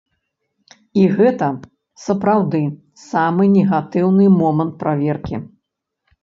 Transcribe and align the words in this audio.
І 1.01 1.01
гэта, 1.17 1.49
сапраўды, 2.05 2.61
самы 3.11 3.43
негатыўны 3.57 4.25
момант 4.41 4.73
праверкі. 4.81 5.35